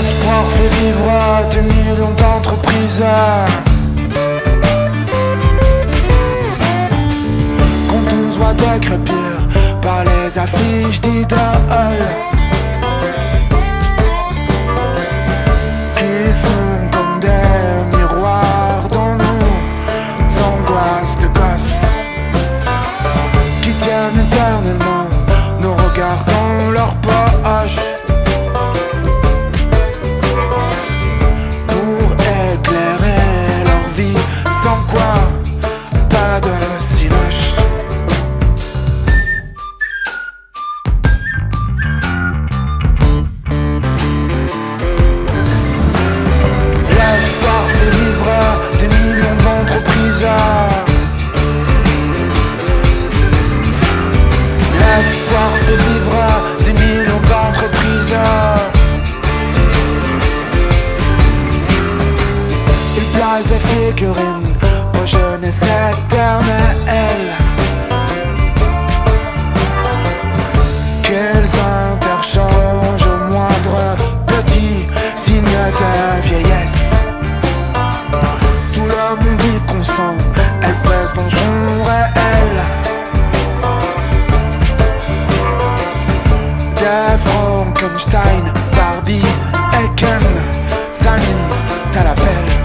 fait 0.00 0.68
vivre 0.68 1.48
des 1.50 1.60
millions 1.60 2.14
d'entreprises. 2.16 3.04
Quand 7.88 8.04
on 8.14 8.32
se 8.32 8.38
voit 8.38 8.54
décrépir 8.54 9.48
par 9.82 10.04
les 10.04 10.38
affiches 10.38 11.00
d'idoles 11.00 12.08
qui 15.96 16.32
sont 16.32 16.78
comme 16.92 17.20
des 17.20 17.96
miroirs 17.96 18.88
dans 18.90 19.16
nos 19.16 19.44
angoisses 20.48 21.18
de 21.18 21.26
gosse 21.26 21.80
qui 23.62 23.72
tiennent 23.74 24.26
éternellement 24.26 25.06
nos 25.60 25.74
regards 25.74 26.24
dans 26.24 26.70
leurs 26.70 26.94
poches. 26.96 28.01
Frankenstein, 87.18 88.44
Barbie 88.76 89.28
et 89.80 89.88
Ken 89.96 90.20
s'animent 90.90 91.52
à 91.98 92.04
l'appel 92.04 92.62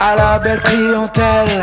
à 0.00 0.14
la 0.16 0.38
belle 0.38 0.60
clientèle. 0.60 1.62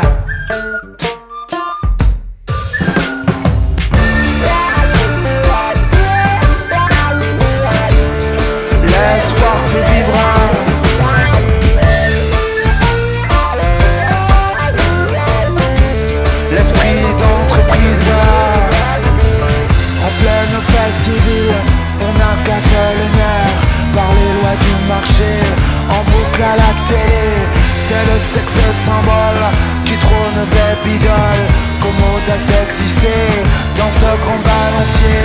Trône 30.86 30.92
des 30.92 30.98
bidoles. 30.98 31.46
Comme 31.82 31.98
audace 32.16 32.46
d'exister 32.46 33.44
dans 33.76 33.90
ce 33.90 34.04
grand 34.22 34.40
balancier. 34.42 35.22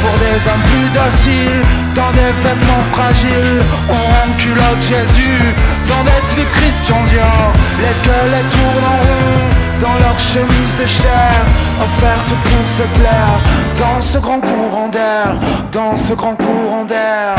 Pour 0.00 0.16
des 0.18 0.38
hommes 0.48 0.64
plus 0.70 0.88
dociles, 0.90 1.62
dans 1.94 2.10
des 2.12 2.32
vêtements 2.42 2.84
fragiles. 2.92 3.62
On 3.88 4.30
enculotte 4.30 4.80
Jésus 4.80 5.54
dans 5.86 6.02
des 6.04 6.20
slips 6.28 6.50
Christian 6.52 7.02
Dior. 7.04 7.52
Les 7.80 7.94
squelettes 7.94 8.50
tournent 8.50 8.84
en 8.84 8.98
rond 9.04 9.60
dans 9.80 9.98
leur 9.98 10.18
chemise 10.18 10.76
de 10.78 10.86
chair, 10.86 11.32
offerte 11.80 12.28
pour 12.28 12.66
se 12.76 12.82
plaire. 12.98 13.40
Dans 13.78 14.00
ce 14.00 14.18
grand 14.18 14.40
courant 14.40 14.88
d'air, 14.88 15.34
dans 15.72 15.96
ce 15.96 16.14
grand 16.14 16.34
courant 16.34 16.84
d'air. 16.84 17.36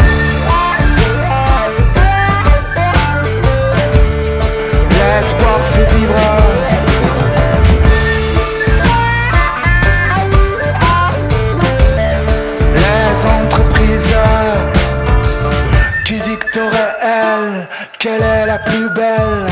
Elle 17.01 17.67
quelle 17.99 18.21
est 18.21 18.45
la 18.45 18.57
plus 18.57 18.89
belle. 18.89 19.47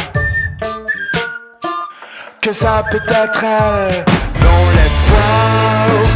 Que 2.41 2.51
ça 2.51 2.83
peut 2.89 2.97
être 3.07 3.43
elle? 3.43 4.05
Dans 4.41 4.65
l'espoir 4.75 6.08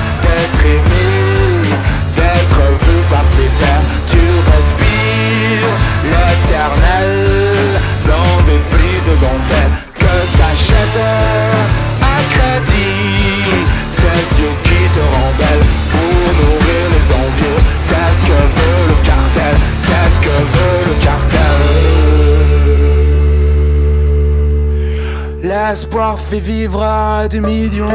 L'espoir 25.65 26.19
fait 26.19 26.41
vivre 26.41 26.83
à 26.83 27.25
des 27.29 27.39
millions. 27.39 27.87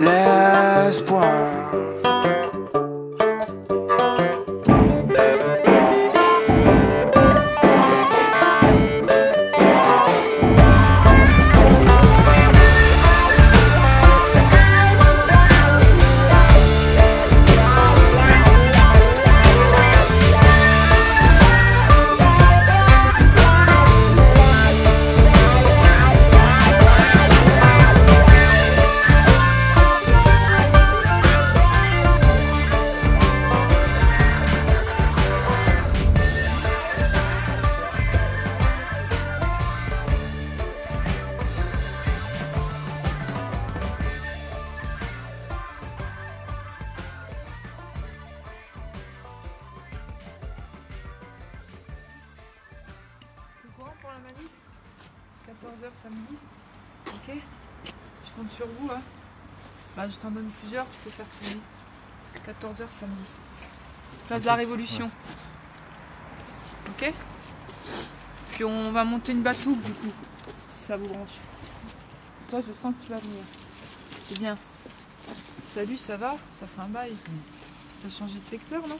L'espoir. 0.00 1.26
14h 55.62 55.90
samedi. 56.02 56.36
Ok 57.06 57.36
Je 58.24 58.30
compte 58.32 58.50
sur 58.50 58.66
vous, 58.66 58.90
hein. 58.90 59.00
Bah, 59.96 60.08
je 60.08 60.16
t'en 60.16 60.30
donne 60.32 60.50
plusieurs, 60.60 60.86
tu 60.86 60.98
peux 61.04 61.10
faire 61.10 61.26
tourner. 61.38 61.60
14h 62.44 62.90
samedi. 62.90 63.24
Place 64.26 64.40
de 64.40 64.46
la 64.46 64.54
Révolution. 64.56 65.08
Ok 66.88 67.12
Puis 68.50 68.64
on 68.64 68.90
va 68.90 69.04
monter 69.04 69.32
une 69.32 69.42
batouque 69.42 69.80
du 69.82 69.92
coup, 69.92 70.12
si 70.68 70.84
ça 70.84 70.96
vous 70.96 71.06
branche. 71.06 71.38
Toi, 72.48 72.60
je 72.66 72.72
sens 72.72 72.92
que 73.00 73.06
tu 73.06 73.12
vas 73.12 73.18
venir. 73.18 73.44
C'est 74.24 74.38
bien. 74.40 74.58
Salut, 75.72 75.96
ça 75.96 76.16
va? 76.16 76.34
Ça 76.58 76.66
fait 76.66 76.80
un 76.80 76.88
bail. 76.88 77.14
T'as 78.02 78.10
changé 78.10 78.34
de 78.40 78.48
secteur, 78.48 78.86
non? 78.88 78.96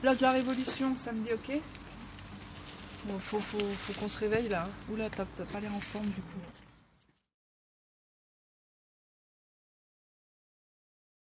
Place 0.00 0.16
de 0.16 0.22
la 0.22 0.30
Révolution, 0.30 0.96
samedi, 0.96 1.28
ok 1.34 1.60
Bon, 3.04 3.18
faut, 3.18 3.40
faut, 3.40 3.58
faut 3.58 4.00
qu'on 4.00 4.08
se 4.08 4.18
réveille 4.18 4.48
là. 4.48 4.66
Oula, 4.90 5.08
t'as 5.10 5.24
pas 5.24 5.60
l'air 5.60 5.74
en 5.74 5.80
forme 5.80 6.06
du 6.06 6.20
coup. 6.20 6.40